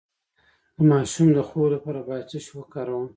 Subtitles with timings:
[0.77, 3.05] د ماشوم د خوب لپاره باید څه شی وکاروم؟